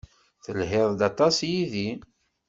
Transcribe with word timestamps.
Telhiḍ 0.43 0.99
aṭas 1.09 1.37
yid-i. 1.49 1.89